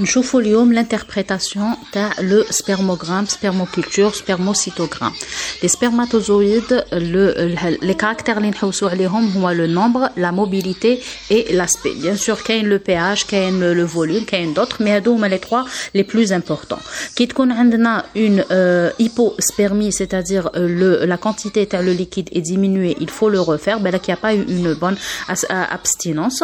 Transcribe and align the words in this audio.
Nchoufolium, 0.00 0.72
l'interprétation 0.72 1.76
de 1.94 2.22
le 2.22 2.44
spermogramme, 2.50 3.28
spermoculture, 3.28 4.12
spermocytogramme. 4.12 5.12
Les 5.62 5.68
spermatozoïdes, 5.68 6.84
le, 6.90 7.54
les 7.80 7.94
caractères 7.94 8.40
le 8.40 9.66
nombre, 9.68 10.10
la 10.16 10.32
mobilité 10.32 11.00
et 11.30 11.54
l'aspect. 11.54 11.94
Bien 11.94 12.16
sûr, 12.16 12.42
qu'il 12.42 12.56
y 12.56 12.58
a 12.58 12.62
le 12.62 12.80
pH, 12.80 13.26
qu'il 13.26 13.38
y 13.38 13.42
a 13.42 13.50
le 13.52 13.84
volume, 13.84 14.24
qu'il 14.24 14.44
y 14.44 14.50
a 14.50 14.52
d'autres, 14.52 14.78
mais 14.80 14.90
il 14.98 15.20
y 15.20 15.22
a 15.22 15.28
les 15.28 15.38
trois 15.38 15.64
les 15.94 16.02
plus 16.02 16.32
importants. 16.32 16.80
Qui 17.14 17.28
a 17.38 18.04
une 18.16 18.44
euh, 18.50 18.90
hypospermie, 18.98 19.92
c'est-à-dire 19.92 20.50
euh, 20.56 20.66
le, 20.66 21.04
la 21.04 21.18
quantité 21.18 21.66
de 21.66 21.76
le 21.76 21.92
liquide 21.92 22.30
est 22.32 22.40
diminuée, 22.40 22.96
il 22.98 23.10
faut 23.10 23.28
le 23.28 23.40
refaire, 23.40 23.78
ben 23.78 23.92
là 23.92 24.00
qu'il 24.00 24.12
n'y 24.12 24.18
a 24.18 24.20
pas 24.20 24.34
eu 24.34 24.42
une 24.42 24.74
bonne 24.74 24.96
abstinence. 25.28 26.42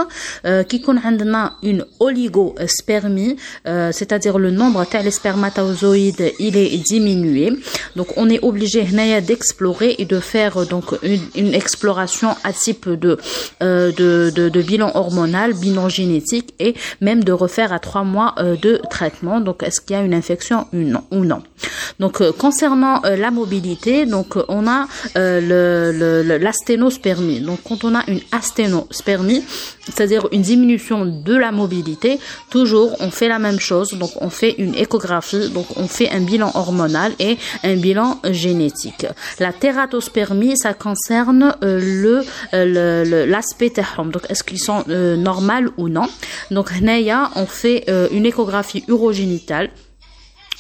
Qui 0.69 0.85
euh, 0.85 0.95
a 1.35 1.53
une 1.65 1.85
oligospermie, 1.99 3.37
euh, 3.67 3.91
c'est-à-dire 3.93 4.39
le 4.39 4.51
nombre 4.51 4.85
des 4.91 5.11
spermatozoïdes 5.11 6.33
il 6.39 6.57
est 6.57 6.77
diminué. 6.79 7.53
Donc 7.97 8.09
on 8.17 8.29
est 8.29 8.43
obligé 8.43 8.85
d'explorer 9.21 9.97
et 9.99 10.05
de 10.05 10.21
faire 10.21 10.67
donc 10.67 10.95
une, 11.35 11.55
exploration 11.55 12.37
à 12.45 12.53
type 12.53 12.89
de, 12.89 13.19
euh, 13.63 13.93
de, 13.93 14.31
de, 14.31 14.63
bilan 14.63 14.91
hormonal 14.95 15.55
bilan 15.55 15.89
génétique 15.89 16.55
et 16.59 16.75
même 17.01 17.25
de 17.25 17.33
refaire 17.33 17.73
à 17.73 17.79
trois 17.79 18.05
mois 18.05 18.35
euh, 18.39 18.57
de 18.57 18.81
traitement. 18.91 19.41
Donc 19.41 19.63
est-ce 19.63 19.81
qu'il 19.81 19.97
y 19.97 19.99
a 19.99 20.03
une 20.03 20.15
infection 20.15 20.67
ou 20.73 21.25
non 21.25 21.43
donc 22.01 22.29
concernant 22.33 23.01
la 23.03 23.31
mobilité 23.31 24.07
donc 24.07 24.37
on 24.49 24.67
a 24.67 24.87
le 25.15 26.39
l'asténospermie 26.39 27.41
donc 27.41 27.61
quand 27.67 27.85
on 27.85 27.95
a 27.95 28.03
une 28.09 28.21
asténospermie 28.33 29.45
c'est-à-dire 29.91 30.29
une 30.33 30.43
diminution 30.43 31.05
de 31.05 31.35
la 31.35 31.53
mobilité, 31.53 32.19
toujours 32.51 32.97
on 33.01 33.11
fait 33.11 33.29
la 33.29 33.39
même 33.39 33.59
chose, 33.59 33.95
donc 33.95 34.11
on 34.21 34.31
fait 34.31 34.55
une 34.59 34.75
échographie, 34.75 35.51
donc 35.51 35.67
on 35.77 35.89
fait 35.89 36.11
un 36.11 36.21
bilan 36.21 36.51
hormonal 36.55 37.13
et 37.19 37.37
un 37.65 37.77
bilan 37.77 38.21
génétique. 38.31 39.07
La 39.39 39.53
tératospermie, 39.53 40.57
ça 40.57 40.75
concerne 40.75 41.55
euh, 41.63 42.23
euh, 42.55 43.05
le 43.05 43.25
l'aspect 43.27 43.73
le, 43.77 44.11
donc 44.11 44.23
est-ce 44.29 44.45
qu'ils 44.45 44.61
sont 44.61 44.85
euh, 44.89 45.17
normaux 45.17 45.71
ou 45.77 45.89
non? 45.89 46.09
Donc 46.51 46.71
on 47.35 47.47
fait 47.47 47.85
une 48.13 48.27
échographie 48.27 48.85
urogénitale 48.89 49.71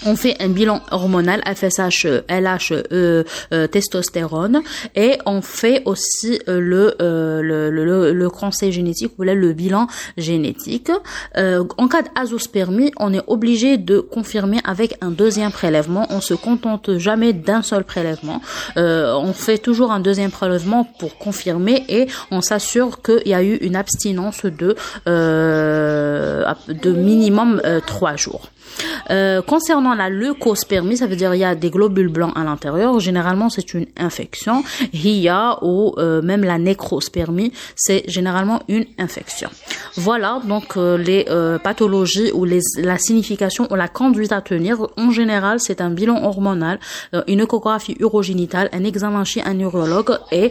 on 0.06 0.16
fait 0.16 0.36
un 0.40 0.48
bilan 0.48 0.80
hormonal 0.90 1.42
FSH, 1.44 2.06
LH, 2.28 2.72
e, 2.92 3.24
euh, 3.52 3.66
testostérone 3.66 4.62
et 4.94 5.18
on 5.26 5.42
fait 5.42 5.82
aussi 5.84 6.40
euh, 6.48 6.60
le, 6.60 6.94
euh, 7.02 7.42
le, 7.42 7.70
le, 7.70 8.12
le, 8.12 8.30
conseil 8.30 8.72
génétique 8.72 9.12
ou 9.18 9.22
là, 9.22 9.34
le 9.34 9.52
bilan 9.52 9.86
génétique. 10.16 10.90
Euh, 11.36 11.64
en 11.78 11.88
cas 11.88 12.02
d'azospermie, 12.02 12.92
on 12.98 13.12
est 13.12 13.22
obligé 13.26 13.76
de 13.76 14.00
confirmer 14.00 14.60
avec 14.64 14.96
un 15.00 15.10
deuxième 15.10 15.50
prélèvement. 15.50 16.06
On 16.10 16.20
se 16.20 16.34
contente 16.34 16.96
jamais 16.98 17.32
d'un 17.32 17.62
seul 17.62 17.84
prélèvement. 17.84 18.40
Euh, 18.76 19.14
on 19.14 19.32
fait 19.32 19.58
toujours 19.58 19.92
un 19.92 20.00
deuxième 20.00 20.30
prélèvement 20.30 20.84
pour 20.98 21.18
confirmer 21.18 21.84
et 21.88 22.06
on 22.30 22.40
s'assure 22.40 23.02
qu'il 23.02 23.28
y 23.28 23.34
a 23.34 23.42
eu 23.42 23.56
une 23.56 23.76
abstinence 23.76 24.44
de, 24.44 24.76
de 25.06 26.92
minimum 26.92 27.60
trois 27.86 28.16
jours. 28.16 28.50
Euh, 29.10 29.42
concernant 29.90 29.94
la 29.94 30.10
leucospermie, 30.10 30.96
ça 30.96 31.06
veut 31.06 31.16
dire 31.16 31.34
il 31.34 31.38
y 31.38 31.44
a 31.44 31.54
des 31.54 31.70
globules 31.70 32.08
blancs 32.08 32.32
à 32.36 32.44
l'intérieur. 32.44 33.00
Généralement, 33.00 33.48
c'est 33.48 33.74
une 33.74 33.86
infection. 33.96 34.62
HIA 34.92 35.58
ou 35.62 35.94
euh, 35.98 36.22
même 36.22 36.44
la 36.44 36.58
nécrospermie, 36.58 37.52
c'est 37.76 38.04
généralement 38.08 38.60
une 38.68 38.84
infection. 38.98 39.50
Voilà 39.96 40.40
donc 40.46 40.76
euh, 40.76 40.96
les 40.96 41.24
pathologies 41.62 42.30
ou 42.32 42.44
la 42.44 42.98
signification 42.98 43.66
ou 43.70 43.74
la 43.74 43.88
conduite 43.88 44.32
à 44.32 44.40
tenir. 44.40 44.86
En 44.96 45.10
général, 45.10 45.60
c'est 45.60 45.80
un 45.80 45.90
bilan 45.90 46.22
hormonal, 46.24 46.78
une 47.26 47.40
échographie 47.40 47.96
urogénitale, 48.00 48.68
un 48.72 48.84
examen 48.84 49.24
chez 49.24 49.42
un 49.42 49.54
neurologue 49.54 50.18
et 50.32 50.50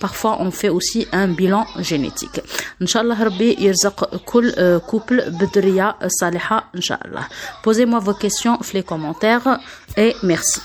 parfois 0.00 0.38
on 0.40 0.50
fait 0.50 0.68
aussi 0.68 1.06
un 1.12 1.28
bilan 1.28 1.66
génétique. 1.78 2.40
Inch'Allah 2.83 3.15
Rabbi 3.15 3.55
يرزق 3.59 4.15
كل 4.25 4.79
couple 4.91 5.29
بدرية 5.29 5.95
صالحة 6.07 6.71
Posez-moi 7.63 7.99
vos 7.99 8.13
questions, 8.13 8.57
les 8.73 8.83
commentaires 8.83 9.59
et 9.97 10.15
merci. 10.23 10.61